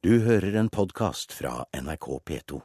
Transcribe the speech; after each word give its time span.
Du 0.00 0.14
hører 0.24 0.54
en 0.56 0.70
podkast 0.72 1.34
fra 1.36 1.66
NRK 1.76 2.06
P2. 2.24 2.56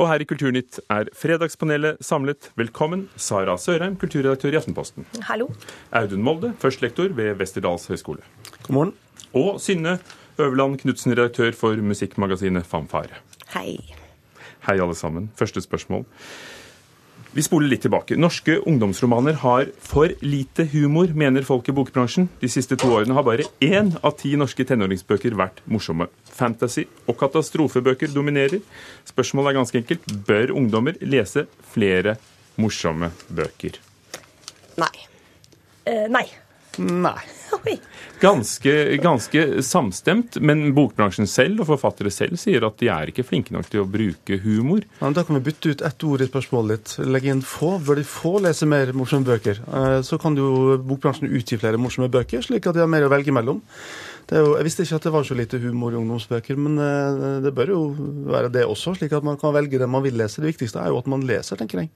Og 0.00 0.06
her 0.08 0.22
i 0.24 0.26
Kulturnytt 0.28 0.78
er 0.88 1.10
Fredagspanelet 1.12 1.98
samlet. 2.00 2.46
Velkommen, 2.56 3.02
Sara 3.20 3.58
Sørheim, 3.60 3.98
kulturredaktør 4.00 4.56
i 4.56 4.56
Aftenposten. 4.56 5.04
Hallo. 5.28 5.50
Audun 5.92 6.24
Molde, 6.24 6.54
førstelektor 6.62 7.12
ved 7.18 7.34
Westerdals 7.42 7.84
høgskole. 7.92 8.24
God 8.62 8.72
morgen. 8.72 8.94
Og 9.36 9.60
Synne 9.60 9.98
Øverland 10.40 10.78
Knutsen, 10.80 11.12
redaktør 11.12 11.52
for 11.52 11.76
musikkmagasinet 11.76 12.64
Fanfare. 12.64 13.20
Hei. 13.52 13.76
Hei, 14.64 14.78
alle 14.80 14.96
sammen. 14.96 15.28
Første 15.36 15.60
spørsmål. 15.60 16.08
Vi 17.30 17.42
spoler 17.46 17.70
litt 17.70 17.84
tilbake. 17.84 18.16
Norske 18.18 18.56
ungdomsromaner 18.66 19.36
har 19.44 19.68
for 19.86 20.10
lite 20.24 20.64
humor, 20.72 21.12
mener 21.14 21.44
folk 21.46 21.68
i 21.70 21.74
bokbransjen. 21.76 22.26
De 22.40 22.48
siste 22.50 22.74
to 22.80 22.90
årene 22.90 23.14
har 23.14 23.22
bare 23.22 23.46
én 23.62 23.92
av 24.02 24.16
ti 24.18 24.32
norske 24.38 24.66
tenåringsbøker 24.66 25.36
vært 25.38 25.62
morsomme. 25.70 26.08
Fantasy 26.26 26.88
og 27.06 27.14
katastrofebøker 27.20 28.10
dominerer. 28.10 28.58
Spørsmålet 29.06 29.52
er 29.52 29.58
ganske 29.60 29.78
enkelt. 29.78 30.10
Bør 30.26 30.56
ungdommer 30.58 30.98
lese 31.06 31.46
flere 31.70 32.16
morsomme 32.58 33.12
bøker? 33.30 33.78
Nei. 34.82 34.94
Eh, 35.86 36.08
nei. 36.10 36.26
Nei. 36.78 37.18
Ganske, 38.20 38.72
ganske 39.00 39.62
samstemt, 39.64 40.36
men 40.44 40.74
bokbransjen 40.76 41.24
selv 41.28 41.62
og 41.62 41.70
forfattere 41.70 42.10
selv 42.12 42.36
sier 42.40 42.66
at 42.66 42.76
de 42.80 42.90
er 42.92 43.08
ikke 43.08 43.24
flinke 43.24 43.54
nok 43.54 43.70
til 43.72 43.80
å 43.80 43.86
bruke 43.88 44.36
humor. 44.42 44.84
Ja, 44.98 45.06
men 45.06 45.16
da 45.16 45.24
kan 45.24 45.38
vi 45.38 45.42
bytte 45.46 45.72
ut 45.72 45.84
ett 45.88 46.04
ord 46.04 46.20
i 46.20 46.28
spørsmålet 46.28 46.74
ditt. 46.74 47.08
Legge 47.08 47.32
inn 47.32 47.40
få. 47.40 47.78
Bør 47.86 47.96
de 47.96 48.04
få 48.04 48.34
lese 48.44 48.68
mer 48.68 48.92
morsomme 48.96 49.24
bøker? 49.24 49.62
Eh, 49.64 49.96
Så 50.04 50.20
kan 50.20 50.36
jo 50.36 50.76
bokbransjen 50.84 51.32
utgi 51.32 51.56
flere 51.60 51.80
morsomme 51.80 52.10
bøker, 52.12 52.44
slik 52.44 52.68
at 52.68 52.76
de 52.76 52.84
har 52.84 52.92
mer 52.92 53.08
å 53.08 53.12
velge 53.12 53.32
mellom. 53.32 53.62
Det 54.28 54.36
er 54.36 54.44
jo, 54.44 54.52
jeg 54.60 54.68
visste 54.68 54.84
ikke 54.84 55.00
at 55.00 55.08
det 55.08 55.14
var 55.16 55.24
så 55.26 55.34
lite 55.40 55.58
humor 55.64 55.96
i 55.96 55.98
ungdomsbøker, 55.98 56.60
men 56.60 56.76
eh, 56.76 57.40
det 57.46 57.54
bør 57.56 57.72
jo 57.72 57.82
være 58.30 58.52
det 58.52 58.68
også, 58.68 58.98
slik 59.00 59.16
at 59.16 59.24
man 59.26 59.40
kan 59.40 59.56
velge 59.56 59.80
det 59.80 59.88
man 59.88 60.04
vil 60.04 60.20
lese. 60.20 60.44
Det 60.44 60.52
viktigste 60.52 60.84
er 60.84 60.92
jo 60.92 61.00
at 61.00 61.08
man 61.08 61.24
leser, 61.26 61.56
tenker 61.56 61.86
jeg. 61.86 61.94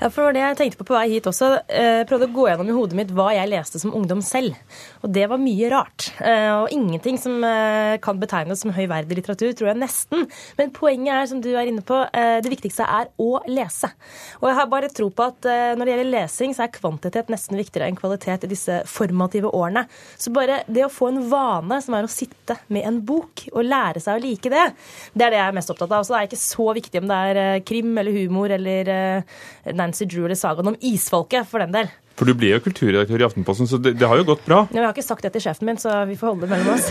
Ja, 0.00 0.10
for 0.10 0.20
det 0.20 0.26
var 0.26 0.34
det 0.36 0.42
jeg 0.42 0.56
tenkte 0.58 0.80
på 0.80 0.88
på 0.88 0.96
vei 0.96 1.04
hit 1.14 1.26
også. 1.30 1.48
Jeg 1.70 2.06
prøvde 2.10 2.26
å 2.28 2.34
gå 2.34 2.46
gjennom 2.50 2.68
i 2.68 2.74
hodet 2.76 2.98
mitt 2.98 3.12
hva 3.14 3.28
jeg 3.32 3.48
leste 3.50 3.80
som 3.80 3.94
ungdom 3.96 4.20
selv. 4.24 4.56
Og 5.04 5.12
det 5.14 5.24
var 5.30 5.40
mye 5.40 5.70
rart. 5.72 6.08
Eh, 6.18 6.50
og 6.52 6.74
ingenting 6.74 7.18
som 7.20 7.44
eh, 7.46 7.96
kan 8.04 8.18
betegnes 8.20 8.64
som 8.64 8.74
høyverdig 8.74 9.20
litteratur, 9.20 9.54
tror 9.56 9.70
jeg 9.70 9.80
nesten. 9.80 10.26
Men 10.58 10.74
poenget 10.76 11.14
er, 11.14 11.28
som 11.30 11.40
du 11.44 11.50
er 11.54 11.70
inne 11.70 11.84
på, 11.86 12.00
eh, 12.10 12.40
det 12.44 12.52
viktigste 12.52 12.84
er 12.84 13.08
å 13.22 13.38
lese. 13.48 13.90
Og 14.42 14.48
jeg 14.50 14.58
har 14.58 14.70
bare 14.72 14.90
tro 14.92 15.08
på 15.14 15.28
at 15.30 15.48
eh, 15.48 15.72
når 15.78 15.86
det 15.86 15.94
gjelder 15.94 16.12
lesing, 16.16 16.56
så 16.56 16.66
er 16.66 16.74
kvantitet 16.74 17.32
nesten 17.32 17.60
viktigere 17.60 17.88
enn 17.88 17.98
kvalitet 17.98 18.44
i 18.44 18.50
disse 18.50 18.82
formative 18.90 19.52
årene. 19.54 19.86
Så 20.20 20.34
bare 20.34 20.62
det 20.66 20.84
å 20.86 20.92
få 20.92 21.12
en 21.12 21.22
vane 21.30 21.80
som 21.84 21.96
er 21.96 22.06
å 22.06 22.12
sitte 22.12 22.58
med 22.74 22.84
en 22.88 23.00
bok 23.06 23.46
og 23.54 23.64
lære 23.64 24.02
seg 24.04 24.18
å 24.18 24.24
like 24.24 24.52
det, 24.52 24.66
det 25.14 25.26
er 25.26 25.34
det 25.34 25.40
jeg 25.40 25.48
er 25.48 25.58
mest 25.60 25.72
opptatt 25.72 25.92
av. 25.94 26.04
Så 26.04 26.14
det 26.14 26.20
er 26.20 26.30
ikke 26.30 26.42
så 26.44 26.68
viktig 26.76 27.02
om 27.02 27.10
det 27.10 27.20
er 27.30 27.42
eh, 27.42 27.62
krim 27.66 27.94
eller 28.00 28.20
humor 28.20 28.52
eller 28.54 28.92
eh, 28.92 29.42
Nancy 29.74 30.06
Drew 30.06 30.24
eller 30.26 30.38
sagaen 30.38 30.72
om 30.72 30.80
isfolket, 30.80 31.46
for 31.50 31.64
den 31.64 31.74
del. 31.74 31.92
For 32.14 32.30
du 32.30 32.34
ble 32.38 32.52
jo 32.52 32.60
kulturredaktør 32.62 33.24
i 33.24 33.26
Aftenposten, 33.26 33.66
så 33.66 33.78
det, 33.82 33.96
det 33.98 34.06
har 34.06 34.20
jo 34.20 34.26
gått 34.28 34.44
bra. 34.46 34.60
Ja, 34.70 34.76
jeg 34.78 34.84
har 34.86 34.92
ikke 34.94 35.02
sagt 35.02 35.24
det 35.26 35.32
til 35.34 35.42
sjefen 35.42 35.66
min, 35.66 35.80
så 35.82 35.96
vi 36.06 36.14
får 36.18 36.30
holde 36.30 36.46
det 36.46 36.50
mellom 36.52 36.76
oss. 36.76 36.86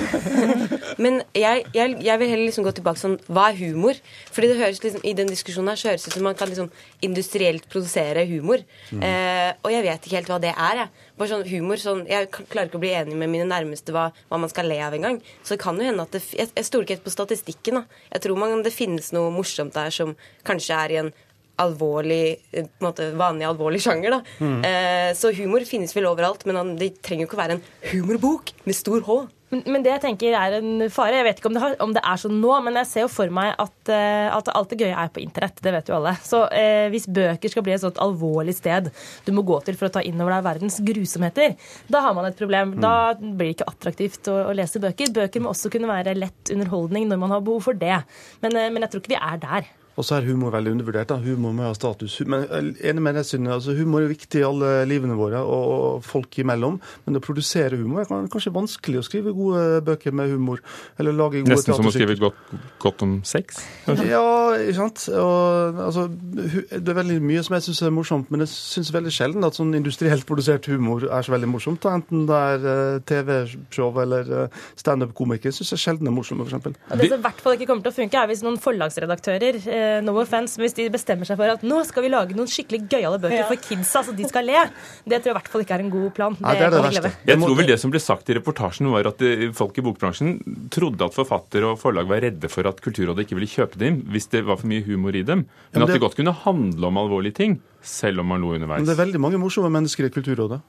Men 1.03 1.22
jeg, 1.31 1.64
jeg, 1.73 1.94
jeg 2.03 2.20
vil 2.20 2.31
heller 2.33 2.44
liksom 2.50 2.66
gå 2.67 2.73
tilbake 2.75 3.00
sånn 3.00 3.16
Hva 3.31 3.47
er 3.50 3.58
humor? 3.58 3.97
Fordi 4.36 4.50
det 4.52 4.59
høres 4.59 4.81
liksom, 4.83 5.02
I 5.08 5.16
den 5.17 5.31
diskusjonen 5.31 5.72
her 5.72 5.80
så 5.80 5.89
høres 5.89 6.03
det 6.03 6.11
ut 6.11 6.17
som 6.20 6.28
man 6.28 6.38
kan 6.38 6.52
liksom 6.52 6.67
industrielt 7.08 7.70
produsere 7.72 8.28
humor. 8.30 8.66
Eh, 9.00 9.50
og 9.64 9.72
jeg 9.72 9.88
vet 9.88 10.05
ikke 10.09 10.20
helt 10.20 10.31
hva 10.33 10.42
det 10.44 10.52
er. 10.53 10.83
Jeg. 10.83 11.08
Bare 11.17 11.31
sånn 11.31 11.48
humor, 11.48 11.80
sånn, 11.80 12.03
jeg 12.11 12.30
klarer 12.36 12.67
ikke 12.67 12.81
å 12.81 12.83
bli 12.83 12.94
enig 13.00 13.17
med 13.23 13.31
mine 13.31 13.48
nærmeste 13.48 13.95
hva, 13.95 14.09
hva 14.27 14.44
man 14.44 14.52
skal 14.52 14.67
le 14.67 14.81
av 14.83 14.98
engang. 15.00 15.22
Så 15.39 15.55
det 15.55 15.64
kan 15.64 15.80
jo 15.80 15.88
hende 15.88 16.03
at 16.03 16.17
det, 16.20 16.25
Jeg, 16.36 16.52
jeg 16.52 16.67
stoler 16.67 16.83
ikke 16.83 17.00
helt 17.00 17.08
på 17.08 17.16
statistikken. 17.16 17.80
da. 17.80 18.02
Jeg 18.11 18.27
tror 18.27 18.44
man, 18.44 18.59
det 18.67 18.75
finnes 18.75 19.14
noe 19.16 19.31
morsomt 19.31 19.77
der 19.80 19.94
som 19.94 20.17
kanskje 20.44 20.83
er 20.83 20.94
i 20.98 21.05
en 21.05 21.14
alvorlig, 21.62 22.40
eh, 22.52 22.66
på 22.66 22.84
en 22.84 22.90
måte 22.90 23.12
vanlig 23.20 23.48
alvorlig 23.50 23.84
sjanger. 23.84 24.18
da. 24.18 24.22
Eh, 24.70 25.14
så 25.17 25.33
humor 25.36 25.66
finnes 25.70 25.94
vel 25.95 26.10
overalt, 26.10 26.45
men 26.45 26.76
det 26.80 26.95
trenger 27.02 27.26
jo 27.26 27.32
ikke 27.32 27.42
være 27.44 27.60
en 27.60 27.64
humorbok 27.92 28.54
med 28.66 28.76
stor 28.76 29.02
H. 29.05 29.23
Men, 29.54 29.61
men 29.70 29.83
det 29.86 29.92
jeg 29.92 30.02
tenker 30.08 30.33
er 30.38 30.58
en 30.58 30.86
fare. 30.94 31.20
Jeg 31.20 31.27
vet 31.27 31.39
ikke 31.39 31.52
om 31.52 31.58
det, 31.58 31.61
har, 31.61 31.76
om 31.83 31.94
det 31.94 32.02
er 32.10 32.22
sånn 32.22 32.39
nå, 32.42 32.54
men 32.66 32.80
jeg 32.82 32.89
ser 32.89 33.05
jo 33.05 33.11
for 33.14 33.33
meg 33.33 33.52
at, 33.61 33.76
eh, 33.94 34.30
at 34.33 34.50
alt 34.50 34.73
det 34.73 34.80
gøye 34.82 34.98
er 34.98 35.11
på 35.14 35.22
internett. 35.22 35.61
Det 35.64 35.73
vet 35.76 35.92
jo 35.92 35.98
alle. 36.00 36.16
Så 36.26 36.42
eh, 36.58 36.88
hvis 36.94 37.05
bøker 37.05 37.54
skal 37.54 37.66
bli 37.66 37.76
et 37.76 37.83
sånt 37.83 38.02
alvorlig 38.02 38.56
sted 38.58 38.89
du 39.27 39.32
må 39.36 39.44
gå 39.45 39.60
til 39.66 39.77
for 39.77 39.89
å 39.89 39.94
ta 39.94 40.04
inn 40.06 40.17
over 40.17 40.33
deg 40.33 40.48
verdens 40.48 40.80
grusomheter, 40.83 41.54
da 41.92 42.02
har 42.08 42.17
man 42.17 42.30
et 42.30 42.39
problem. 42.39 42.73
Da 42.82 43.14
blir 43.20 43.52
det 43.52 43.54
ikke 43.60 43.70
attraktivt 43.70 44.32
å, 44.33 44.39
å 44.50 44.58
lese 44.58 44.82
bøker. 44.82 45.14
Bøker 45.14 45.45
må 45.45 45.54
også 45.54 45.72
kunne 45.73 45.92
være 45.92 46.17
lett 46.17 46.54
underholdning 46.54 47.08
når 47.11 47.22
man 47.22 47.38
har 47.38 47.45
behov 47.45 47.70
for 47.70 47.77
det. 47.77 48.02
Men, 48.42 48.58
eh, 48.58 48.73
men 48.73 48.86
jeg 48.86 48.95
tror 48.95 49.06
ikke 49.06 49.16
vi 49.16 49.22
er 49.22 49.42
der. 49.45 49.72
Og 49.93 50.05
så 50.08 50.17
er 50.17 50.26
humor 50.26 50.54
veldig 50.55 50.73
undervurdert. 50.73 51.09
da. 51.11 51.20
Humor 51.21 51.54
må 51.54 51.67
ha 51.67 51.73
status. 51.77 52.15
Men 52.26 52.48
er 52.48 52.70
enig 52.89 53.04
med 53.05 53.17
deg, 53.20 53.27
Synne. 53.27 53.54
Altså, 53.54 53.76
humor 53.77 54.02
er 54.02 54.09
viktig 54.09 54.42
i 54.42 54.45
alle 54.48 54.71
livene 54.89 55.17
våre 55.17 55.43
og 55.45 56.02
folk 56.05 56.39
imellom. 56.42 56.80
Men 57.05 57.20
å 57.20 57.21
produsere 57.23 57.77
humor 57.77 58.02
er 58.02 58.30
kanskje 58.33 58.53
vanskelig 58.55 59.03
å 59.03 59.05
skrive 59.05 59.33
gode 59.37 59.83
bøker 59.86 60.15
med 60.15 60.33
humor. 60.33 60.64
Eller 60.98 61.14
lage 61.14 61.43
gode 61.43 61.53
Nesten 61.53 61.77
som 61.77 61.89
å 61.89 61.93
skrive 61.93 62.17
godt, 62.17 62.55
godt 62.82 63.05
om 63.05 63.20
sex. 63.27 63.61
Ja, 64.09 64.26
ikke 64.58 64.77
sant. 64.80 65.05
Og, 65.14 65.82
altså, 65.86 66.08
det 66.09 66.82
er 66.82 66.99
veldig 67.03 67.20
mye 67.21 67.45
som 67.45 67.58
jeg 67.59 67.67
syns 67.67 67.83
er 67.86 67.93
morsomt, 67.93 68.33
men 68.33 68.45
jeg 68.48 68.53
syns 68.53 68.93
veldig 68.95 69.14
sjelden 69.14 69.45
at 69.45 69.59
sånn 69.59 69.77
industrielt 69.77 70.26
produsert 70.30 70.71
humor 70.71 71.05
er 71.05 71.26
så 71.26 71.36
veldig 71.36 71.52
morsomt. 71.53 71.83
da. 71.86 71.93
Enten 71.99 72.26
det 72.30 72.42
er 72.55 72.67
eh, 72.73 72.98
TV-show 73.09 74.02
eller 74.02 74.33
uh, 74.33 74.61
standup-komikere, 74.80 75.53
syns 75.53 75.76
jeg 75.76 75.86
sjelden 75.86 76.09
er 76.09 76.15
morsomt, 76.15 76.42
f.eks. 76.48 76.82
Det 76.98 77.11
som 77.11 77.20
i 77.20 77.23
hvert 77.27 77.45
fall 77.45 77.58
ikke 77.59 77.70
kommer 77.70 77.86
til 77.86 77.93
å 77.93 77.98
funke, 78.02 78.20
er 78.23 78.32
hvis 78.32 78.43
noen 78.45 78.59
forlagsredaktører 78.64 79.61
eh, 79.61 79.83
no 80.05 80.14
offense, 80.21 80.58
men 80.58 80.66
hvis 80.67 80.76
de 80.77 80.86
bestemmer 80.94 81.27
seg 81.30 81.38
for 81.39 81.54
at 81.54 81.64
nå 81.66 81.80
skal 81.88 82.04
vi 82.05 82.10
lage 82.14 82.36
noen 82.38 82.49
skikkelig 82.49 82.82
gøyale 82.92 83.20
bøker 83.23 83.48
for 83.49 83.61
kidsa, 83.64 84.04
så 84.08 84.16
de 84.17 84.27
skal 84.30 84.45
le. 84.49 84.64
Det 85.05 85.20
tror 85.21 85.32
jeg 85.32 85.36
i 85.36 85.38
hvert 85.39 85.52
fall 85.54 85.64
ikke 85.66 85.76
er 85.77 85.83
en 85.86 85.92
god 85.94 86.10
plan. 86.17 86.38
Nei, 86.39 86.54
det 86.60 86.67
er 86.67 86.73
det 86.76 86.82
verste. 86.88 87.11
Jeg 87.32 87.39
tror 87.44 87.55
vel 87.60 87.70
det 87.73 87.80
som 87.82 87.94
ble 87.94 88.02
sagt 88.04 88.30
i 88.33 88.38
reportasjen, 88.39 88.92
var 88.94 89.10
at 89.11 89.21
eh, 89.26 89.45
folk 89.55 89.77
i 89.77 89.86
bokbransjen 89.86 90.33
trodde 90.73 91.08
at 91.08 91.16
forfattere 91.17 91.73
og 91.73 91.80
forlag 91.82 92.08
var 92.10 92.23
redde 92.26 92.49
for 92.52 92.67
at 92.70 92.82
Kulturrådet 92.83 93.26
ikke 93.27 93.38
ville 93.39 93.52
kjøpe 93.52 93.80
dem 93.82 94.02
hvis 94.14 94.27
det 94.33 94.44
var 94.48 94.58
for 94.61 94.67
mye 94.71 94.83
humor 94.88 95.16
i 95.16 95.23
dem. 95.23 95.45
Men 95.45 95.80
men 95.80 95.83
at 95.83 95.88
det- 95.94 96.00
det 96.00 96.05
godt 96.08 96.15
kunne 96.20 96.33
handle 96.44 96.88
om 96.88 96.98
alvorlige 96.98 97.33
ting, 97.39 97.60
selv 97.82 98.20
om 98.20 98.27
man 98.27 98.42
lo 98.42 98.54
underveis. 98.55 98.80
Men 98.83 98.86
det 98.89 98.98
er 99.00 99.04
veldig 99.05 99.20
mange 99.21 99.38
morsomme 99.42 99.70
mennesker 99.73 100.05
i 100.05 100.10
Kulturrådet. 100.14 100.61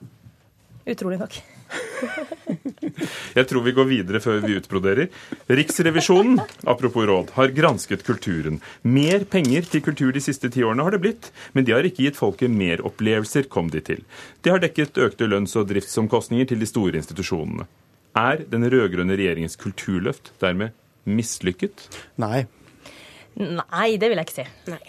Utrolig 0.85 1.17
nok. 1.19 1.33
Jeg 3.37 3.47
tror 3.49 3.63
vi 3.65 3.73
går 3.75 3.87
videre 3.89 4.19
før 4.23 4.41
vi 4.43 4.57
utbroderer. 4.59 5.07
Riksrevisjonen, 5.49 6.41
apropos 6.69 7.07
råd, 7.09 7.31
har 7.37 7.53
gransket 7.55 8.03
kulturen. 8.07 8.59
Mer 8.83 9.25
penger 9.31 9.67
til 9.71 9.83
kultur 9.85 10.11
de 10.15 10.23
siste 10.23 10.51
ti 10.53 10.63
årene 10.65 10.85
har 10.85 10.95
det 10.95 11.01
blitt, 11.05 11.31
men 11.55 11.65
de 11.67 11.75
har 11.75 11.87
ikke 11.87 12.05
gitt 12.07 12.19
folket 12.19 12.51
mer 12.51 12.83
opplevelser, 12.85 13.47
kom 13.51 13.71
de 13.73 13.81
til. 13.85 14.03
De 14.45 14.53
har 14.53 14.61
dekket 14.63 14.99
økte 15.01 15.29
lønns- 15.31 15.55
og 15.59 15.69
driftsomkostninger 15.71 16.51
til 16.51 16.61
de 16.61 16.69
store 16.69 16.99
institusjonene. 17.01 17.67
Er 18.15 18.45
den 18.47 18.63
rød-grønne 18.71 19.17
regjeringens 19.19 19.57
kulturløft 19.59 20.31
dermed 20.43 20.75
mislykket? 21.05 21.87
Nei. 22.21 22.45
Nei, 23.35 23.89
det 23.99 24.07
vil 24.11 24.21
jeg 24.21 24.29
ikke 24.29 24.37
si. 24.37 24.45
Nei. 24.71 24.83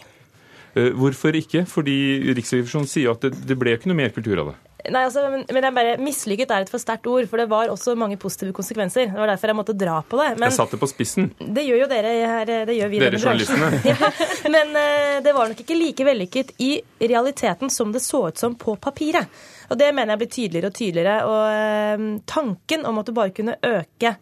Eh, 0.76 0.92
Hvorfor 0.94 1.34
ikke? 1.34 1.64
Fordi 1.66 1.96
Riksrevisjonen 2.36 2.86
sier 2.90 3.16
at 3.16 3.24
det, 3.26 3.32
det 3.48 3.56
ble 3.58 3.74
ikke 3.74 3.90
noe 3.90 3.98
mer 3.98 4.12
kultur 4.14 4.38
av 4.44 4.52
det. 4.52 4.56
Nei, 4.92 5.02
altså, 5.06 5.24
men, 5.32 5.44
men 5.52 5.66
er 5.66 5.74
bare, 5.74 5.94
Mislykket 6.02 6.52
er 6.52 6.64
et 6.64 6.70
for 6.72 6.82
sterkt 6.82 7.08
ord, 7.10 7.26
for 7.30 7.40
det 7.40 7.48
var 7.50 7.70
også 7.72 7.96
mange 7.98 8.18
positive 8.20 8.54
konsekvenser. 8.56 9.10
Det 9.12 9.20
var 9.20 9.30
derfor 9.32 9.52
jeg 9.52 9.58
måtte 9.58 9.76
dra 9.78 9.96
på 10.06 10.20
det. 10.20 10.28
Men 10.36 10.48
Jeg 10.48 10.56
satte 10.58 10.76
det 10.76 10.82
på 10.82 10.90
spissen. 10.90 11.28
det 11.40 11.66
gjør 11.66 11.82
jo 11.84 11.90
dere 11.90 12.14
her. 12.32 12.54
Det 12.68 12.78
gjør 12.78 12.92
vi 12.92 13.02
Dere 13.02 13.20
journalistene. 13.20 13.82
ja. 13.92 14.12
Men 14.52 14.72
uh, 14.76 15.18
det 15.24 15.34
var 15.36 15.52
nok 15.52 15.60
ikke 15.64 15.78
like 15.78 16.08
vellykket 16.08 16.54
i 16.62 16.72
realiteten 17.02 17.72
som 17.72 17.92
det 17.94 18.04
så 18.04 18.26
ut 18.30 18.40
som 18.40 18.56
på 18.58 18.76
papiret. 18.80 19.44
Og 19.70 19.78
det 19.80 19.90
mener 19.94 20.14
jeg 20.14 20.22
blir 20.22 20.34
tydeligere 20.38 20.72
og 20.72 20.80
tydeligere. 20.80 21.18
Og 21.30 22.00
uh, 22.00 22.24
tanken 22.28 22.88
om 22.88 23.02
at 23.02 23.10
du 23.10 23.16
bare 23.16 23.34
kunne 23.36 23.58
øke 23.66 24.16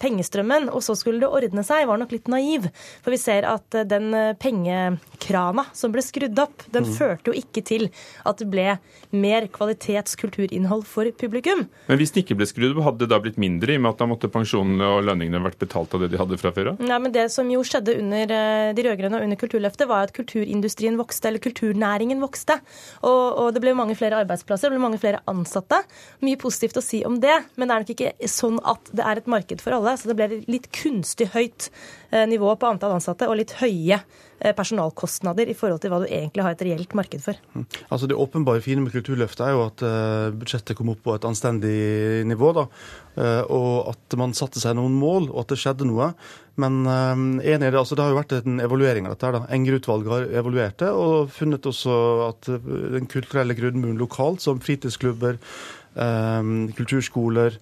pengestrømmen, 0.00 0.70
og 0.72 0.82
så 0.84 0.96
skulle 0.98 1.20
det 1.24 1.28
ordne 1.28 1.64
seg, 1.66 1.86
var 1.88 2.00
nok 2.00 2.14
litt 2.14 2.30
naiv. 2.32 2.68
For 3.04 3.14
vi 3.14 3.20
ser 3.20 3.46
at 3.48 3.76
eh, 3.76 3.86
den 3.88 4.10
eh, 4.16 4.32
pengekrana 4.40 5.66
som 5.76 5.92
ble 5.94 6.02
skrudd 6.04 6.38
opp, 6.40 6.64
den 6.72 6.86
førte 6.96 7.30
jo 7.30 7.36
ikke 7.36 7.64
til 7.66 7.88
at 8.24 8.40
det 8.40 8.48
ble 8.52 8.76
mer 9.14 9.46
kvalitetskulturinnhold 9.52 10.84
for 10.88 11.08
publikum. 11.20 11.66
Men 11.88 12.00
hvis 12.00 12.14
den 12.14 12.24
ikke 12.24 12.38
ble 12.40 12.48
skrudd 12.48 12.74
opp, 12.74 12.84
hadde 12.88 13.04
det 13.04 13.10
da 13.12 13.20
blitt 13.22 13.40
mindre, 13.40 13.74
i 13.74 13.80
og 13.80 13.84
med 13.84 13.92
at 13.94 14.02
da 14.02 14.08
måtte 14.10 14.32
pensjonene 14.32 14.90
og 14.96 15.04
lønningene 15.08 15.42
vært 15.44 15.60
betalt 15.62 15.94
av 15.96 16.04
det 16.04 16.10
de 16.14 16.20
hadde 16.20 16.40
fra 16.40 16.54
før 16.54 16.72
av? 16.72 16.82
Nei, 16.84 17.00
men 17.04 17.14
Det 17.14 17.28
som 17.32 17.50
jo 17.50 17.62
skjedde 17.66 17.98
under 18.00 18.34
eh, 18.38 18.72
de 18.76 18.86
rød-grønne 18.88 19.20
og 19.20 19.28
under 19.28 19.40
Kulturløftet, 19.40 19.88
var 19.90 20.08
at 20.08 20.14
kulturindustrien 20.16 20.98
vokste, 21.00 21.28
eller 21.30 21.42
kulturnæringen 21.44 22.22
vokste. 22.22 22.58
Og, 23.04 23.24
og 23.44 23.52
det 23.54 23.62
ble 23.64 23.76
mange 23.76 23.96
flere 23.98 24.22
arbeidsplasser, 24.24 24.70
det 24.70 24.78
ble 24.78 24.84
mange 24.86 25.00
flere 25.02 25.22
ansatte. 25.30 25.82
Mye 26.24 26.40
positivt 26.40 26.80
å 26.80 26.84
si 26.84 27.04
om 27.06 27.20
det, 27.22 27.36
men 27.58 27.68
det 27.68 27.76
er 27.76 27.84
nok 27.84 27.94
ikke 27.94 28.30
sånn 28.30 28.58
at 28.64 28.90
det 28.94 29.04
er 29.04 29.20
et 29.20 29.30
marked 29.34 29.62
for 29.64 29.76
alle. 29.76 29.96
Så 29.98 30.10
det 30.10 30.16
ble 30.18 30.42
litt 30.50 30.70
kunstig 30.74 31.30
høyt 31.34 31.70
eh, 32.10 32.24
nivå 32.30 32.54
på 32.58 32.70
antall 32.70 32.96
ansatte 32.96 33.28
og 33.30 33.38
litt 33.40 33.56
høye 33.60 33.98
eh, 33.98 34.54
personalkostnader 34.56 35.50
i 35.50 35.56
forhold 35.58 35.82
til 35.82 35.92
hva 35.92 36.02
du 36.02 36.08
egentlig 36.08 36.44
har 36.46 36.56
et 36.56 36.64
reelt 36.66 36.94
marked 36.96 37.24
for. 37.24 37.38
Mm. 37.54 37.66
Altså 37.88 38.08
Det 38.10 38.18
åpenbare 38.18 38.62
fine 38.64 38.84
med 38.84 38.94
Kulturløftet 38.94 39.44
er 39.46 39.54
jo 39.54 39.66
at 39.66 39.84
budsjettet 40.38 40.78
kom 40.78 40.92
opp 40.92 41.02
på 41.04 41.16
et 41.16 41.26
anstendig 41.28 41.74
nivå. 42.28 42.52
da, 42.56 42.66
Og 43.52 43.92
at 43.94 44.16
man 44.20 44.34
satte 44.36 44.62
seg 44.62 44.76
noen 44.78 44.94
mål, 44.98 45.30
og 45.32 45.44
at 45.44 45.54
det 45.54 45.60
skjedde 45.62 45.88
noe. 45.88 46.12
Men 46.60 46.84
enig 47.42 47.72
altså 47.74 47.96
det 47.96 48.04
har 48.04 48.12
jo 48.12 48.20
vært 48.20 48.34
en 48.36 48.60
evaluering 48.62 49.08
av 49.08 49.16
dette. 49.16 49.32
da. 49.34 49.40
Enger-utvalget 49.56 50.12
har 50.12 50.28
evaluert 50.42 50.78
det 50.82 50.90
og 50.94 51.32
funnet 51.34 51.66
også 51.66 51.96
at 52.28 52.50
den 52.94 53.08
kulturelle 53.10 53.56
grunnmuren 53.58 53.98
lokalt, 53.98 54.44
som 54.44 54.62
fritidsklubber, 54.62 55.40
kulturskoler, 56.78 57.58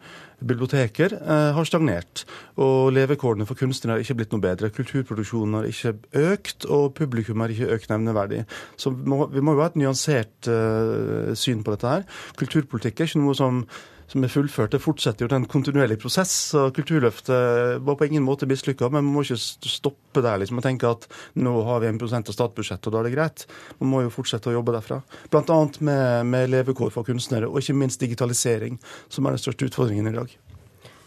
biblioteker 0.49 1.15
eh, 1.19 1.51
har 1.57 1.69
stagnert. 1.69 2.25
Og 2.63 2.93
levekårene 2.97 3.47
for 3.49 3.59
kunstnere 3.59 3.97
har 3.97 4.05
ikke 4.05 4.19
blitt 4.21 4.35
noe 4.35 4.45
bedre. 4.45 4.73
Kulturproduksjonen 4.75 5.59
har 5.59 5.71
ikke 5.71 5.95
økt, 6.33 6.67
og 6.67 6.93
publikum 6.99 7.45
har 7.45 7.55
ikke 7.55 7.71
økt 7.77 7.93
nevneverdig. 7.93 8.45
Så 8.81 8.93
vi 8.93 9.09
må 9.45 9.57
jo 9.57 9.63
ha 9.63 9.71
et 9.71 9.81
nyansert 9.81 10.51
uh, 10.51 11.33
syn 11.39 11.65
på 11.65 11.75
dette 11.75 11.97
her. 11.97 12.07
Kulturpolitikk 12.41 13.01
er 13.01 13.11
ikke 13.11 13.25
noe 13.25 13.39
som 13.39 13.65
som 14.13 14.25
er 14.25 14.33
fullført. 14.33 14.73
Det 14.75 14.83
fortsetter 14.83 15.25
jo 15.25 15.31
den 15.33 15.47
kontinuerlige 15.49 16.01
prosess. 16.03 16.33
så 16.53 16.67
Kulturløftet 16.75 17.81
var 17.81 17.97
på 17.97 18.09
ingen 18.09 18.25
måte 18.27 18.49
mislykka, 18.49 18.91
men 18.91 19.07
man 19.07 19.15
må 19.15 19.25
ikke 19.25 19.39
stoppe 19.41 20.25
der 20.25 20.43
liksom, 20.43 20.61
og 20.61 20.67
tenke 20.67 20.91
at 20.91 21.09
nå 21.35 21.55
har 21.69 21.81
vi 21.81 21.89
1 21.89 22.03
av 22.21 22.33
statsbudsjettet, 22.37 22.89
og 22.89 22.93
da 22.93 23.01
er 23.01 23.09
det 23.09 23.17
greit. 23.17 23.47
Man 23.81 23.93
må 23.93 24.05
jo 24.05 24.13
fortsette 24.13 24.53
å 24.53 24.57
jobbe 24.59 24.77
derfra. 24.77 25.01
Bl.a. 25.33 25.61
Med, 25.81 26.27
med 26.29 26.53
levekår 26.53 26.93
for 26.93 27.09
kunstnere, 27.09 27.49
og 27.49 27.63
ikke 27.63 27.79
minst 27.79 28.05
digitalisering, 28.05 28.81
som 29.09 29.27
er 29.27 29.37
den 29.37 29.45
største 29.45 29.71
utfordringen 29.71 30.13
i 30.13 30.17
dag. 30.19 30.32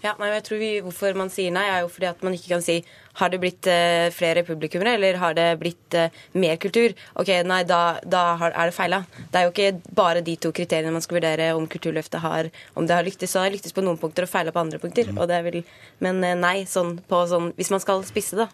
Ja, 0.06 0.14
nei, 0.22 0.30
jeg 0.36 0.46
tror 0.46 0.60
vi, 0.62 0.70
Hvorfor 0.86 1.18
man 1.18 1.32
sier 1.34 1.54
nei, 1.54 1.66
er 1.72 1.82
jo 1.82 1.90
fordi 1.90 2.10
at 2.12 2.22
man 2.26 2.36
ikke 2.38 2.52
kan 2.54 2.64
si 2.66 2.78
har 3.16 3.32
det 3.32 3.40
blitt 3.40 3.68
uh, 3.72 4.12
flere 4.12 4.44
publikummere, 4.44 4.98
eller 4.98 5.18
har 5.22 5.36
det 5.38 5.46
blitt 5.62 5.96
uh, 5.96 6.12
mer 6.36 6.58
kultur? 6.62 6.92
Ok, 7.16 7.32
nei, 7.48 7.62
da, 7.68 7.80
da 8.04 8.24
har, 8.42 8.52
er 8.52 8.70
det 8.70 8.76
feila. 8.76 9.00
Det 9.32 9.40
er 9.40 9.48
jo 9.48 9.54
ikke 9.54 9.94
bare 9.96 10.24
de 10.26 10.36
to 10.44 10.52
kriteriene 10.56 10.92
man 10.92 11.06
skal 11.06 11.22
vurdere 11.22 11.54
om 11.56 11.64
Kulturløftet 11.72 12.20
har 12.22 12.52
Om 12.76 12.90
det 12.90 12.98
har 12.98 13.08
lyktes, 13.08 13.32
så 13.32 13.40
det 13.40 13.48
har 13.48 13.56
lyktes 13.56 13.76
på 13.78 13.86
noen 13.86 14.02
punkter 14.02 14.28
og 14.28 14.34
feila 14.34 14.52
på 14.52 14.66
andre 14.66 14.82
punkter. 14.84 15.08
Mm. 15.10 15.22
Og 15.24 15.32
det 15.32 15.40
vil, 15.48 15.62
men 16.04 16.22
uh, 16.28 16.36
nei, 16.36 16.58
sånn 16.70 16.98
på 17.08 17.24
sånn 17.32 17.54
Hvis 17.56 17.72
man 17.74 17.84
skal 17.84 18.04
spisse 18.06 18.38
det, 18.44 18.50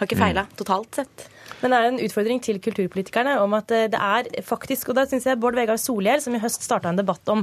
har 0.00 0.08
ikke 0.08 0.18
feila 0.20 0.46
mm. 0.48 0.56
totalt 0.58 1.02
sett. 1.02 1.28
Men 1.60 1.74
det 1.74 1.78
er 1.78 1.88
en 1.90 2.00
utfordring 2.00 2.38
til 2.40 2.60
kulturpolitikerne 2.62 3.34
om 3.42 3.52
at 3.58 3.68
det 3.92 3.98
er 3.98 4.28
faktisk 4.46 4.88
Og 4.88 4.96
da 4.96 5.02
syns 5.08 5.26
jeg 5.28 5.36
Bård 5.40 5.58
Vegar 5.58 5.76
Solhjell, 5.80 6.22
som 6.24 6.32
i 6.32 6.40
høst 6.40 6.64
starta 6.64 6.88
en 6.88 6.96
debatt 6.96 7.28
om 7.32 7.42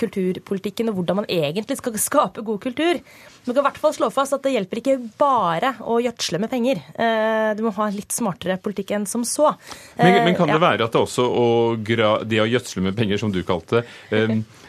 kulturpolitikken 0.00 0.88
og 0.88 1.00
hvordan 1.00 1.20
man 1.20 1.28
egentlig 1.28 1.76
skal 1.76 1.98
skape 2.00 2.44
god 2.46 2.62
kultur, 2.64 3.00
man 3.48 3.56
kan 3.56 3.62
i 3.62 3.66
hvert 3.66 3.80
fall 3.80 3.94
slå 3.96 4.08
fast 4.12 4.36
at 4.36 4.44
det 4.44 4.54
hjelper 4.54 4.80
ikke 4.80 4.96
bare 5.20 5.74
å 5.84 5.98
gjødsle 6.04 6.40
med 6.42 6.52
penger. 6.52 6.80
Eh, 6.94 7.50
du 7.56 7.62
må 7.64 7.72
ha 7.76 7.88
litt 7.92 8.12
smartere 8.14 8.58
politikk 8.60 8.92
enn 8.96 9.06
som 9.08 9.24
så. 9.24 9.54
Men, 9.96 10.20
men 10.26 10.38
kan 10.38 10.52
det 10.52 10.60
være 10.60 10.88
at 10.88 10.96
det 10.96 11.00
også 11.00 11.24
å, 11.24 11.46
det 11.78 12.42
å 12.42 12.48
gjødsle 12.48 12.84
med 12.88 12.98
penger, 12.98 13.20
som 13.20 13.32
du 13.32 13.40
kalte 13.48 13.82
det, 14.10 14.24
eh, 14.24 14.34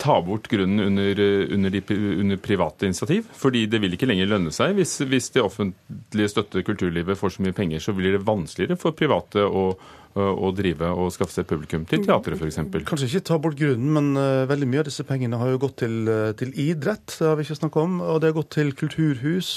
ta 0.00 0.18
bort 0.24 0.48
grunnen 0.50 0.86
under, 0.86 1.22
under, 1.52 1.70
de, 1.72 1.82
under, 2.22 2.38
private 2.42 2.88
initiativ? 2.88 3.26
Fordi 3.38 3.66
det 3.70 3.80
vil 3.82 3.96
ikke 3.96 4.08
lenger 4.10 4.30
lønne 4.30 4.52
seg. 4.54 4.76
Hvis, 4.78 4.98
hvis 5.08 5.32
det 5.34 5.44
offentlige 5.44 6.30
støtter 6.32 6.64
kulturlivet 6.66 7.18
får 7.18 7.36
så 7.36 7.46
mye 7.46 7.56
penger, 7.56 7.82
så 7.84 7.94
blir 7.96 8.16
det 8.16 8.24
vanskeligere 8.26 8.80
for 8.80 8.96
private 8.96 9.44
å 9.48 9.72
å 10.12 10.50
drive 10.52 10.90
og 10.92 11.08
skaffe 11.14 11.32
seg 11.32 11.46
publikum 11.48 11.86
til 11.88 12.02
teatret 12.04 12.36
f.eks. 12.36 12.58
Kanskje 12.84 13.08
ikke 13.08 13.24
ta 13.30 13.38
bort 13.40 13.56
grunnen, 13.56 13.92
men 13.96 14.10
uh, 14.20 14.44
veldig 14.50 14.68
mye 14.68 14.82
av 14.82 14.88
disse 14.90 15.06
pengene 15.08 15.38
har 15.40 15.54
jo 15.54 15.60
gått 15.62 15.78
til, 15.80 16.10
til 16.36 16.52
idrett, 16.60 17.14
det 17.16 17.30
har 17.30 17.38
vi 17.38 17.46
ikke 17.46 17.56
snakket 17.62 17.86
om, 17.86 17.94
og 18.04 18.20
det 18.20 18.28
har 18.28 18.36
gått 18.36 18.52
til 18.58 18.74
kulturhus. 18.76 19.54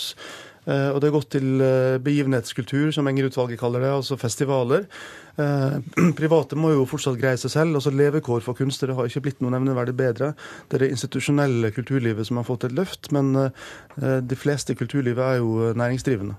Uh, 0.65 0.89
og 0.93 1.01
det 1.01 1.09
har 1.09 1.15
gått 1.15 1.29
til 1.35 1.61
begivenhetskultur, 2.01 2.89
som 2.95 3.07
Enger-utvalget 3.09 3.61
kaller 3.61 3.85
det, 3.85 3.91
altså 3.93 4.17
festivaler. 4.17 4.87
Private 6.15 6.55
må 6.55 6.69
jo 6.71 6.85
fortsatt 6.87 7.19
greie 7.19 7.35
seg 7.37 7.51
selv. 7.51 7.75
altså 7.75 7.91
Levekår 7.91 8.39
for 8.45 8.55
kunstnere 8.55 8.95
har 8.95 9.09
ikke 9.09 9.25
blitt 9.25 9.41
noe 9.43 9.51
nevneverdig 9.51 9.95
bedre. 9.99 10.31
Det 10.71 10.77
er 10.77 10.85
det 10.85 10.93
institusjonelle 10.95 11.73
kulturlivet 11.75 12.29
som 12.29 12.39
har 12.39 12.47
fått 12.47 12.63
et 12.69 12.75
løft, 12.77 13.11
men 13.11 13.51
de 13.99 14.37
fleste 14.39 14.71
i 14.71 14.79
kulturlivet 14.79 15.19
er 15.19 15.41
jo 15.43 15.73
næringsdrivende. 15.75 16.37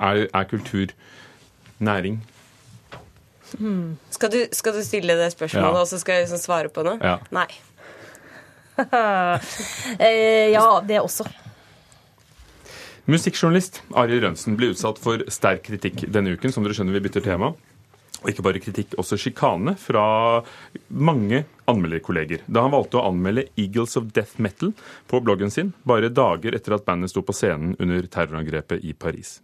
Er, 0.00 0.26
er 0.26 0.50
kultur 0.50 0.90
næring? 1.78 2.18
Hmm. 3.58 3.98
Skal, 4.10 4.32
du, 4.32 4.46
skal, 4.52 4.74
du, 4.74 4.82
stille 4.84 5.16
det 5.18 5.32
spørsmålet, 5.32 5.68
ja. 5.68 5.80
og 5.80 5.86
så 5.86 5.98
skal 5.98 6.12
jeg 6.14 6.22
liksom 6.28 6.38
svare 6.38 6.68
på 6.68 6.84
noe? 6.86 6.98
Ja. 7.02 7.18
Nei. 7.34 7.50
Eh, 10.00 10.48
ja, 10.54 10.80
det 10.88 11.00
også. 11.02 11.26
Musikkjournalist 13.10 13.80
Arild 13.98 14.22
Rønsen 14.22 14.54
ble 14.58 14.68
utsatt 14.70 15.00
for 15.02 15.24
sterk 15.32 15.64
kritikk 15.66 16.04
denne 16.14 16.36
uken. 16.36 16.52
Som 16.54 16.62
dere 16.62 16.76
skjønner, 16.76 16.94
vi 16.94 17.02
bytter 17.08 17.24
tema. 17.24 17.48
Og 18.20 18.28
ikke 18.30 18.44
bare 18.44 18.60
kritikk, 18.62 18.94
også 19.00 19.16
sjikane 19.18 19.72
fra 19.80 20.04
mange 20.92 21.42
anmelderkolleger. 21.70 22.44
Da 22.46 22.66
han 22.66 22.74
valgte 22.74 23.00
å 23.00 23.06
anmelde 23.08 23.46
Eagles 23.58 23.96
of 23.98 24.10
Death 24.14 24.36
Metal 24.42 24.74
på 25.10 25.22
bloggen 25.24 25.50
sin, 25.50 25.72
bare 25.88 26.12
dager 26.12 26.54
etter 26.54 26.76
at 26.76 26.84
bandet 26.86 27.10
sto 27.10 27.24
på 27.24 27.34
scenen 27.34 27.72
under 27.80 28.04
terrorangrepet 28.04 28.84
i 28.84 28.92
Paris. 28.92 29.38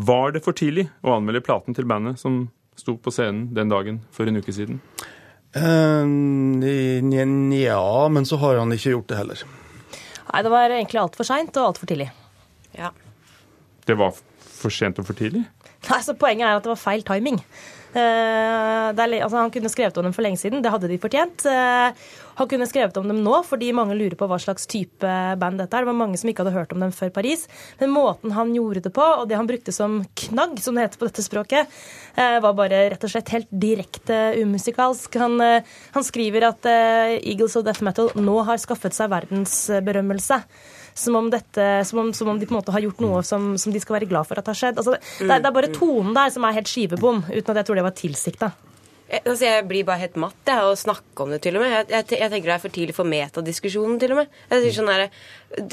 Var 0.00 0.34
det 0.34 0.42
for 0.42 0.56
tidlig 0.56 0.88
å 1.04 1.14
anmelde 1.18 1.44
platen 1.44 1.76
til 1.76 1.86
bandet 1.86 2.18
som 2.18 2.46
sto 2.74 2.96
på 2.98 3.12
scenen 3.14 3.52
den 3.54 3.70
dagen 3.70 4.00
for 4.10 4.26
en 4.26 4.40
uke 4.40 4.56
siden? 4.56 4.80
Uh, 5.54 6.02
Nja, 6.08 7.84
men 8.10 8.26
så 8.26 8.40
har 8.42 8.58
han 8.58 8.74
ikke 8.74 8.96
gjort 8.96 9.12
det 9.12 9.20
heller. 9.20 9.46
Nei, 10.32 10.42
det 10.42 10.50
var 10.50 10.72
egentlig 10.72 11.04
altfor 11.04 11.28
seint 11.28 11.54
og 11.60 11.68
altfor 11.68 11.92
tidlig. 11.92 12.10
Ja. 12.78 12.90
Det 13.84 13.96
var 14.00 14.14
for 14.64 14.72
sent 14.72 14.98
og 15.00 15.08
for 15.08 15.18
tidlig? 15.18 15.44
Nei, 15.90 16.00
så 16.00 16.16
Poenget 16.16 16.48
er 16.48 16.58
at 16.58 16.64
det 16.64 16.72
var 16.72 16.80
feil 16.80 17.04
timing. 17.06 17.40
Uh, 17.94 18.90
altså, 18.90 19.36
han 19.38 19.52
kunne 19.54 19.70
skrevet 19.70 19.98
om 20.00 20.08
dem 20.08 20.14
for 20.16 20.26
lenge 20.26 20.40
siden, 20.40 20.64
det 20.64 20.70
hadde 20.72 20.88
de 20.90 20.98
fortjent. 20.98 21.44
Uh, 21.46 21.94
han 22.40 22.48
kunne 22.50 22.66
skrevet 22.66 22.96
om 22.98 23.06
dem 23.06 23.20
nå, 23.22 23.36
fordi 23.46 23.68
mange 23.76 23.94
lurer 23.94 24.16
på 24.18 24.26
hva 24.26 24.38
slags 24.42 24.66
type 24.66 25.12
band 25.38 25.62
dette 25.62 25.76
er. 25.76 25.84
Det 25.84 25.92
var 25.92 26.00
mange 26.00 26.18
som 26.18 26.30
ikke 26.30 26.42
hadde 26.42 26.56
hørt 26.56 26.74
om 26.74 26.82
dem 26.82 26.94
før 26.96 27.12
Paris. 27.14 27.46
Men 27.78 27.94
måten 27.94 28.34
han 28.34 28.50
gjorde 28.56 28.82
det 28.88 28.94
på, 28.96 29.04
og 29.04 29.28
det 29.30 29.38
han 29.38 29.50
brukte 29.50 29.74
som 29.74 30.00
knagg, 30.24 30.58
som 30.64 30.74
det 30.74 30.88
heter 30.88 31.02
på 31.02 31.10
dette 31.10 31.26
språket, 31.26 31.80
uh, 32.18 32.38
var 32.42 32.58
bare 32.58 32.86
rett 32.94 33.06
og 33.06 33.14
slett 33.14 33.34
helt 33.36 33.52
direkte 33.52 34.20
umusikalsk. 34.40 35.20
Han, 35.22 35.38
han 35.94 36.06
skriver 36.06 36.48
at 36.50 36.66
Eagles 36.66 37.54
of 37.60 37.66
Death 37.68 37.84
Metal 37.86 38.10
nå 38.18 38.40
har 38.48 38.58
skaffet 38.62 38.96
seg 38.96 39.12
verdensberømmelse 39.12 40.40
som 40.94 41.16
om, 41.18 41.30
dette, 41.30 41.68
som 41.88 42.04
om, 42.04 42.12
som 42.14 42.30
om, 42.30 42.38
de 42.38 42.46
på 42.46 42.54
en 42.54 42.60
måte 42.60 42.74
har 42.74 42.84
gjort 42.84 43.02
noe 43.02 43.22
som, 43.26 43.54
som, 43.60 43.74
de 43.74 43.82
skal 43.82 43.98
være 43.98 44.10
glad 44.10 44.28
for 44.28 44.38
at 44.40 44.50
har 44.50 44.58
skjedd. 44.58 44.78
Altså, 44.78 44.94
det, 44.94 45.26
det, 45.26 45.40
er 45.40 45.56
bare 45.58 45.72
tonen 45.74 46.14
der 46.16 46.30
som 46.34 46.46
er 46.46 46.54
helt 46.60 46.70
skivebom, 46.70 47.26
uten 47.32 47.50
at 47.50 47.60
jeg 47.60 47.68
tror 47.68 47.80
det 47.80 47.88
var 47.88 47.98
tilsikta. 47.98 48.54
Jeg, 49.04 49.20
altså 49.20 49.44
jeg 49.44 49.64
blir 49.68 49.84
bare 49.84 50.00
helt 50.00 50.14
matt 50.16 50.48
av 50.48 50.70
å 50.70 50.76
snakke 50.78 51.24
om 51.24 51.32
det, 51.34 51.42
til 51.44 51.58
og 51.58 51.62
med. 51.62 51.72
Jeg, 51.74 51.88
jeg, 51.92 52.06
jeg, 52.16 52.30
tenker 52.32 52.48
det 52.48 52.54
er 52.54 52.62
for 52.62 52.74
tidlig 52.74 52.94
for 52.96 53.08
metadiskusjonen, 53.08 53.98
til 54.00 54.14
og 54.14 54.22
med. 54.22 54.38
Sånn 54.74 54.88
der, 54.88 55.04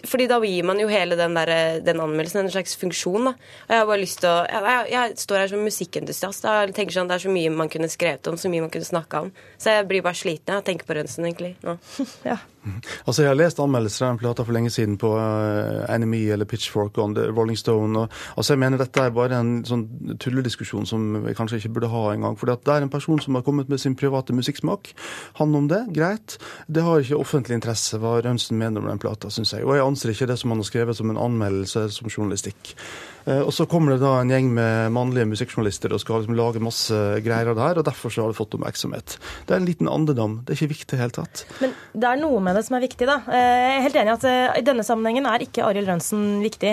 fordi 0.09 0.27
da 0.29 0.39
gir 0.43 0.67
man 0.67 0.81
jo 0.81 0.89
hele 0.91 1.15
den, 1.19 1.37
der, 1.37 1.53
den, 1.85 2.01
anmeldelsen 2.03 2.43
en 2.43 2.51
slags 2.51 2.75
funksjon. 2.81 3.31
da. 3.31 3.33
Og 3.69 3.73
Jeg 3.73 3.83
har 3.83 3.87
bare 3.93 4.03
lyst 4.03 4.21
til 4.21 4.33
å 4.33 4.35
Jeg, 4.43 4.83
jeg 4.91 5.17
står 5.23 5.41
her 5.41 5.53
som 5.53 5.63
musikkentusiast 5.65 6.49
og 6.51 6.75
tenker 6.75 6.97
sånn, 6.97 7.09
det 7.09 7.17
er 7.17 7.25
så 7.25 7.33
mye 7.33 7.55
man 7.55 7.71
kunne 7.71 7.89
skrevet 7.91 8.29
om, 8.29 8.37
så 8.41 8.51
mye 8.51 8.67
man 8.67 8.73
kunne 8.73 8.89
snakka 8.89 9.25
om. 9.27 9.31
Så 9.57 9.77
jeg 9.77 9.87
blir 9.89 10.03
bare 10.05 10.21
sliten 10.21 10.57
av 10.57 10.65
å 10.65 10.67
tenke 10.67 10.89
på 10.89 10.99
Rønsen, 10.99 11.29
egentlig. 11.29 11.55
nå. 11.63 11.79
ja. 12.29 12.41
Altså, 13.07 13.23
Jeg 13.23 13.31
har 13.31 13.37
lest 13.39 13.59
anmeldelser 13.61 14.05
av 14.05 14.13
den 14.13 14.21
plata 14.21 14.45
for 14.45 14.55
lenge 14.55 14.71
siden 14.73 14.97
på 15.01 15.11
uh, 15.17 15.85
Enemy 15.91 16.21
eller 16.35 16.49
Pitchfork 16.49 16.97
og 17.01 17.17
Rolling 17.17 17.57
Stone. 17.57 17.99
Og, 17.99 18.17
altså, 18.37 18.53
Jeg 18.53 18.61
mener 18.63 18.81
dette 18.81 19.05
er 19.05 19.15
bare 19.15 19.39
en 19.39 19.53
sånn 19.67 19.85
tullediskusjon 20.21 20.87
som 20.89 21.07
vi 21.25 21.35
kanskje 21.37 21.61
ikke 21.61 21.73
burde 21.77 21.91
ha 21.93 22.05
engang. 22.13 22.37
For 22.39 22.49
det 22.49 22.59
er 22.71 22.85
en 22.85 22.93
person 22.93 23.21
som 23.23 23.37
har 23.37 23.45
kommet 23.47 23.69
med 23.71 23.81
sin 23.81 23.97
private 23.99 24.35
musikksmak. 24.37 24.93
Han 25.41 25.55
om 25.57 25.69
det, 25.71 25.83
greit. 25.95 26.37
Det 26.67 26.85
har 26.85 27.01
ikke 27.01 27.19
offentlig 27.19 27.57
interesse 27.59 27.99
hva 28.01 28.19
Rønsen 28.21 28.59
mener 28.59 28.81
om 28.81 28.89
den 28.91 29.01
plata, 29.01 29.31
syns 29.33 29.55
jeg. 29.55 29.65
Og 29.65 29.77
jeg 29.77 29.85
anser 29.85 30.13
ikke 30.13 30.29
det 30.31 30.39
som 30.41 30.53
han 30.53 30.61
har 30.61 30.69
skrevet 30.69 30.97
som 30.97 31.09
en 31.11 31.21
anmeldelse 31.21 31.87
som 31.97 32.11
journalistikk. 32.11 32.75
Eh, 33.25 33.41
og 33.41 33.51
så 33.53 33.67
kommer 33.69 33.95
det 33.95 34.01
da 34.03 34.15
en 34.19 34.31
gjeng 34.31 34.49
med 34.55 34.93
mannlige 34.95 35.29
musikkjournalister 35.29 35.93
og 35.93 36.01
skal 36.01 36.21
liksom 36.21 36.37
lage 36.37 36.63
masse 36.63 36.97
greier 37.25 37.51
av 37.51 37.57
det 37.57 37.65
her, 37.65 37.81
og 37.81 37.87
derfor 37.87 38.13
så 38.13 38.25
har 38.25 38.33
det 38.33 38.39
fått 38.39 38.57
oppmerksomhet. 38.57 39.17
Det 39.47 39.55
er 39.55 39.61
en 39.61 39.67
liten 39.69 39.91
andedam. 39.91 40.39
Det 40.45 40.53
er 40.53 40.59
ikke 40.59 40.73
viktig 40.75 40.89
i 40.89 40.93
det 40.95 41.01
hele 41.03 41.17
tatt. 41.17 41.43
Men 41.61 41.75
det 41.93 42.11
er 42.11 42.21
noe 42.21 42.43
med 42.43 42.57
det 42.57 42.65
som 42.67 42.77
er 42.77 42.85
viktig, 42.85 43.09
da. 43.09 43.19
Eh, 43.29 43.57
jeg 43.61 43.73
er 43.75 43.85
helt 43.87 43.99
enig 44.01 44.13
i 44.13 44.15
at 44.15 44.29
eh, 44.31 44.59
i 44.61 44.67
denne 44.67 44.87
sammenhengen 44.87 45.29
er 45.29 45.45
ikke 45.45 45.65
Arild 45.67 45.89
Rønsen 45.91 46.23
viktig, 46.43 46.71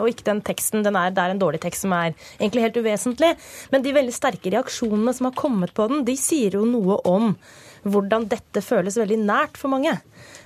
og 0.00 0.08
ikke 0.10 0.26
den 0.26 0.40
teksten. 0.44 0.82
Den 0.86 0.96
er, 0.98 1.12
det 1.14 1.22
er 1.22 1.34
en 1.34 1.42
dårlig 1.42 1.60
tekst 1.62 1.84
som 1.84 1.94
er 1.96 2.14
egentlig 2.38 2.64
helt 2.66 2.80
uvesentlig. 2.80 3.34
Men 3.72 3.84
de 3.84 3.94
veldig 3.96 4.14
sterke 4.14 4.52
reaksjonene 4.54 5.14
som 5.16 5.30
har 5.30 5.38
kommet 5.38 5.74
på 5.76 5.86
den, 5.90 6.04
de 6.06 6.16
sier 6.18 6.58
jo 6.58 6.64
noe 6.68 6.98
om 7.08 7.32
hvordan 7.84 8.28
dette 8.30 8.62
føles 8.64 8.96
veldig 8.98 9.20
nært 9.24 9.60
for 9.60 9.72
mange. 9.72 9.96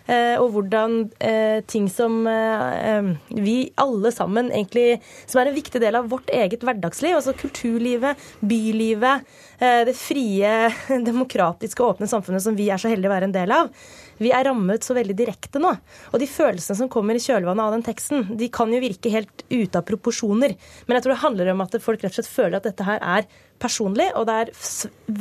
Eh, 0.09 0.41
og 0.41 0.55
hvordan 0.55 0.95
eh, 1.21 1.59
ting 1.69 1.85
som 1.93 2.23
eh, 2.31 3.11
vi 3.29 3.57
alle 3.77 4.09
sammen 4.15 4.47
egentlig 4.49 5.03
Som 5.29 5.43
er 5.43 5.51
en 5.51 5.59
viktig 5.59 5.83
del 5.83 5.99
av 5.99 6.09
vårt 6.09 6.31
eget 6.33 6.65
hverdagsliv, 6.65 7.19
altså 7.19 7.35
kulturlivet, 7.37 8.17
bylivet, 8.41 9.27
det 9.59 9.95
frie, 9.99 10.71
demokratiske, 11.11 11.83
åpne 11.83 12.09
samfunnet 12.09 12.45
som 12.45 12.57
vi 12.57 12.69
er 12.71 12.81
så 12.81 12.89
heldige 12.89 13.11
å 13.11 13.15
være 13.17 13.29
en 13.29 13.35
del 13.35 13.53
av, 13.53 13.69
vi 14.23 14.33
er 14.35 14.47
rammet 14.49 14.87
så 14.87 14.97
veldig 14.97 15.17
direkte 15.19 15.61
nå. 15.63 15.73
Og 16.13 16.21
de 16.21 16.29
følelsene 16.31 16.79
som 16.79 16.91
kommer 16.93 17.19
i 17.19 17.23
kjølvannet 17.23 17.65
av 17.65 17.75
den 17.77 17.85
teksten, 17.87 18.27
de 18.39 18.51
kan 18.53 18.73
jo 18.73 18.81
virke 18.83 19.13
helt 19.15 19.45
ute 19.51 19.79
av 19.79 19.87
proporsjoner. 19.89 20.55
Men 20.87 20.99
jeg 20.99 21.07
tror 21.07 21.15
det 21.15 21.23
handler 21.25 21.53
om 21.55 21.65
at 21.65 21.79
folk 21.85 22.03
rett 22.03 22.13
og 22.13 22.19
slett 22.21 22.33
føler 22.33 22.59
at 22.59 22.69
dette 22.69 22.87
her 22.87 23.03
er 23.03 23.29
personlig, 23.59 24.07
og 24.15 24.29
det 24.29 24.37
er 24.43 24.53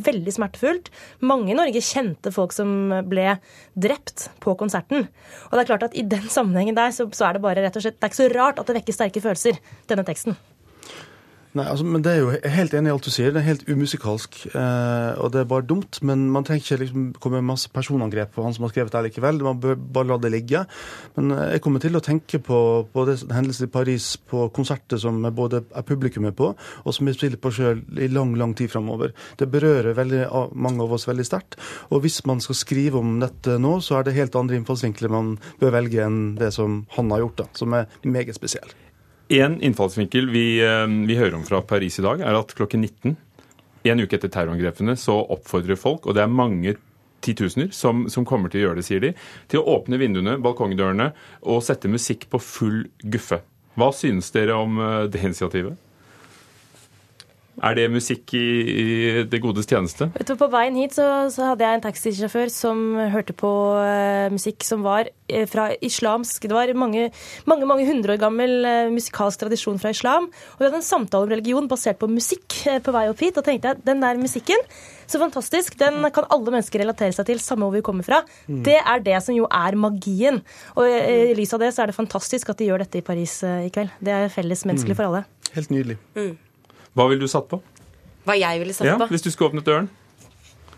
veldig 0.07 0.33
smertefullt. 0.35 0.91
Mange 1.25 1.53
i 1.53 1.57
Norge 1.57 1.81
kjente 1.85 2.33
folk 2.33 2.53
som 2.53 2.91
ble 3.09 3.37
drept 3.77 4.27
på 4.43 4.53
konserten. 4.59 5.07
Og 5.49 5.55
det 5.55 5.63
er 5.63 5.71
klart 5.71 5.87
at 5.89 5.97
i 5.97 6.05
den 6.05 6.27
sammenhengen 6.29 6.77
der 6.77 6.93
så, 6.95 7.09
så 7.13 7.29
er 7.29 7.37
det 7.37 7.45
bare 7.45 7.65
rett 7.65 7.79
og 7.79 7.85
slett 7.85 7.97
Det 7.97 8.05
er 8.05 8.13
ikke 8.13 8.23
så 8.23 8.33
rart 8.35 8.61
at 8.61 8.69
det 8.69 8.79
vekker 8.81 8.97
sterke 8.97 9.23
følelser, 9.23 9.57
denne 9.89 10.05
teksten. 10.07 10.37
Nei, 11.57 11.65
altså, 11.71 11.85
men 11.89 12.03
det 12.05 12.11
er 12.11 12.19
jo 12.21 12.53
helt 12.53 12.73
enig 12.77 12.91
i 12.91 12.93
alt 12.93 13.07
du 13.07 13.11
sier. 13.13 13.31
Det 13.33 13.41
er 13.41 13.47
helt 13.47 13.63
umusikalsk. 13.65 14.35
Eh, 14.51 15.11
og 15.23 15.31
det 15.33 15.41
er 15.41 15.49
bare 15.49 15.65
dumt. 15.65 15.97
Men 16.05 16.27
man 16.33 16.45
trenger 16.45 16.61
ikke 16.61 16.79
liksom 16.83 17.07
komme 17.23 17.39
med 17.39 17.49
masse 17.49 17.71
personangrep 17.73 18.35
på 18.35 18.45
han 18.45 18.53
som 18.53 18.67
har 18.67 18.73
skrevet 18.73 18.93
det 18.93 19.03
likevel. 19.07 19.41
Man 19.45 19.61
bør 19.63 19.77
bare 19.79 20.11
la 20.11 20.19
det 20.21 20.33
ligge. 20.35 20.63
Men 21.17 21.33
eh, 21.33 21.55
jeg 21.55 21.63
kommer 21.65 21.81
til 21.81 21.97
å 21.97 22.03
tenke 22.05 22.41
på, 22.45 22.61
på 22.93 23.05
det, 23.09 23.17
hendelsen 23.33 23.69
i 23.69 23.73
Paris, 23.73 24.11
på 24.29 24.47
konserter 24.53 25.01
som 25.01 25.23
både 25.37 25.63
er 25.65 25.87
publikum 25.87 26.27
på, 26.37 26.51
og 26.83 26.95
som 26.95 27.07
vi 27.07 27.15
spiller 27.15 27.39
på 27.41 27.53
sjøl 27.53 27.81
i 28.03 28.09
lang, 28.11 28.35
lang 28.37 28.53
tid 28.57 28.69
framover. 28.73 29.13
Det 29.39 29.49
berører 29.49 29.97
veldig, 29.97 30.25
mange 30.53 30.85
av 30.85 30.93
oss 30.97 31.07
veldig 31.09 31.25
sterkt. 31.25 31.57
Og 31.89 32.03
hvis 32.05 32.19
man 32.29 32.43
skal 32.43 32.59
skrive 32.59 33.01
om 33.01 33.17
dette 33.23 33.57
nå, 33.61 33.77
så 33.85 33.97
er 33.97 34.07
det 34.07 34.17
helt 34.17 34.37
andre 34.37 34.59
innfallsvinkler 34.59 35.13
man 35.13 35.37
bør 35.61 35.77
velge 35.79 36.03
enn 36.05 36.35
det 36.37 36.51
som 36.57 36.83
han 36.97 37.15
har 37.15 37.25
gjort, 37.25 37.39
da, 37.41 37.49
som 37.57 37.77
er 37.77 37.89
meget 38.05 38.37
spesiell. 38.37 38.77
En 39.27 39.61
innfallsvinkel 39.61 40.29
vi, 40.29 40.59
eh, 40.63 40.87
vi, 41.07 41.15
hører 41.15 41.35
om 41.35 41.43
fra 41.43 41.61
Paris 41.61 41.99
i 41.99 42.03
dag, 42.05 42.21
er 42.23 42.37
at 42.37 42.53
klokken 42.55 42.85
19, 42.85 43.17
en 43.87 44.03
uke 44.03 44.15
etter 44.15 44.31
terrorangrepene, 44.31 44.95
så 44.99 45.17
oppfordrer 45.35 45.79
folk, 45.79 46.07
og 46.07 46.15
det 46.15 46.23
er 46.23 46.31
mange 46.31 46.77
titusener 47.23 47.73
som, 47.75 48.05
som, 48.11 48.25
kommer 48.27 48.51
til 48.51 48.61
å 48.61 48.63
gjøre 48.67 48.79
det, 48.79 48.85
sier 48.87 49.03
de, 49.03 49.11
til 49.51 49.59
å 49.59 49.75
åpne 49.75 49.99
vinduene, 49.99 50.37
balkongdørene 50.43 51.09
og 51.43 51.63
sette 51.65 51.91
musikk 51.91 52.27
på 52.31 52.39
full 52.39 52.85
guffe. 53.03 53.41
Hva 53.77 53.91
synes 53.95 54.31
dere 54.31 54.55
om 54.55 54.79
eh, 54.79 55.03
det 55.11 55.25
initiativet? 55.25 55.75
Er 57.57 57.73
det 57.73 57.87
musikk 57.89 58.33
i, 58.37 58.45
i 58.69 59.21
det 59.25 59.39
godes 59.41 59.65
tjeneste? 59.69 60.09
På 60.37 60.49
veien 60.53 60.75
hit 60.77 60.93
så, 60.93 61.27
så, 61.33 61.51
hadde 61.51 61.65
jeg 61.65 61.77
en 61.79 61.83
taxisjåfør 61.87 62.51
som 62.53 62.83
hørte 63.13 63.33
på 63.37 63.49
uh, 63.73 64.27
musikk 64.33 64.65
som 64.67 64.83
var 64.85 65.09
uh, 65.09 65.45
fra 65.49 65.71
islamsk 65.81 66.45
Det 66.45 66.53
var 66.53 66.73
mange, 66.77 67.07
mange, 67.49 67.69
mange 67.69 67.87
hundre 67.89 68.13
år 68.13 68.21
gammel 68.21 68.53
uh, 68.61 68.91
musikalsk 68.93 69.41
tradisjon 69.41 69.81
fra 69.81 69.93
islam. 69.95 70.29
Og 70.29 70.61
vi 70.61 70.67
hadde 70.67 70.83
en 70.83 70.85
samtale 70.85 71.25
om 71.25 71.33
religion 71.33 71.71
basert 71.71 71.97
på 72.01 72.11
musikk 72.11 72.59
på 72.85 72.93
vei 72.93 73.07
opp 73.09 73.25
hit. 73.25 73.41
Og 73.41 73.47
tenkte 73.47 73.73
jeg 73.73 73.81
den 73.89 74.05
der 74.05 74.21
musikken, 74.21 74.61
så 75.09 75.21
fantastisk, 75.21 75.79
den 75.79 76.03
kan 76.13 76.29
alle 76.29 76.53
mennesker 76.53 76.83
relatere 76.83 77.15
seg 77.15 77.29
til, 77.29 77.41
samme 77.41 77.65
hvor 77.65 77.77
vi 77.79 77.85
kommer 77.85 78.05
fra. 78.05 78.21
Mm. 78.45 78.61
Det 78.67 78.77
er 78.77 79.05
det 79.05 79.21
som 79.25 79.37
jo 79.37 79.49
er 79.49 79.79
magien. 79.79 80.43
Og 80.77 80.85
i 80.85 81.33
lys 81.37 81.55
av 81.57 81.63
det 81.63 81.73
så 81.73 81.85
er 81.85 81.89
det 81.89 81.97
fantastisk 81.97 82.51
at 82.53 82.59
de 82.61 82.69
gjør 82.69 82.85
dette 82.85 83.01
i 83.01 83.05
Paris 83.07 83.39
i 83.47 83.71
kveld. 83.73 83.95
Det 84.03 84.13
er 84.13 84.33
felles 84.33 84.67
menneskelig 84.67 84.93
mm. 84.93 84.99
for 84.99 85.09
alle. 85.09 85.23
Helt 85.55 85.73
nydelig. 85.73 85.97
Mm. 86.17 86.35
Hva 86.97 87.05
ville 87.11 87.21
du 87.21 87.29
satt 87.29 87.45
på? 87.51 87.61
Hva 88.25 88.35
jeg 88.39 88.59
ville 88.63 88.73
satt 88.73 88.89
ja, 88.89 88.97
på? 88.97 89.05
Hvis 89.13 89.25
du 89.25 89.29
skulle 89.29 89.51
åpnet 89.51 89.67
døren? 89.67 89.87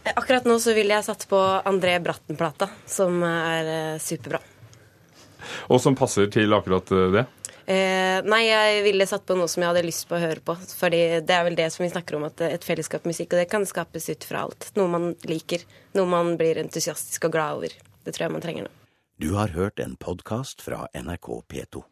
Eh, 0.03 0.11
akkurat 0.11 0.47
nå 0.47 0.57
så 0.59 0.75
ville 0.75 0.97
jeg 0.97 1.07
satt 1.07 1.23
på 1.31 1.39
André 1.39 1.95
Bratten-plata, 2.03 2.67
som 2.89 3.23
er 3.23 3.69
uh, 3.95 3.99
superbra. 4.03 4.41
Og 5.71 5.79
som 5.79 5.95
passer 5.95 6.27
til 6.33 6.51
akkurat 6.53 6.91
det? 7.15 7.23
Eh, 7.69 8.19
nei, 8.25 8.41
jeg 8.47 8.81
ville 8.83 9.07
satt 9.07 9.23
på 9.29 9.37
noe 9.37 9.47
som 9.47 9.63
jeg 9.63 9.69
hadde 9.69 9.85
lyst 9.85 10.07
på 10.09 10.17
å 10.17 10.21
høre 10.23 10.41
på. 10.43 10.57
Fordi 10.81 11.01
det 11.23 11.35
er 11.35 11.45
vel 11.47 11.55
det 11.59 11.69
som 11.71 11.85
vi 11.85 11.91
snakker 11.93 12.17
om, 12.17 12.25
at 12.27 12.41
et 12.47 12.67
fellesskap 12.67 13.05
musikk, 13.07 13.31
og 13.31 13.43
det 13.43 13.49
kan 13.51 13.67
skapes 13.69 14.09
ut 14.09 14.27
fra 14.27 14.41
alt. 14.47 14.71
Noe 14.79 14.91
man 14.91 15.11
liker, 15.29 15.63
noe 15.95 16.09
man 16.09 16.33
blir 16.39 16.59
entusiastisk 16.59 17.29
og 17.29 17.37
glad 17.37 17.61
over. 17.61 17.77
Det 18.03 18.15
tror 18.15 18.27
jeg 18.27 18.35
man 18.35 18.43
trenger 18.43 18.67
nå. 18.67 18.73
Du 19.21 19.29
har 19.35 19.53
hørt 19.55 19.79
en 19.83 19.95
podkast 20.01 20.65
fra 20.65 20.87
NRK 20.97 21.31
P2. 21.47 21.85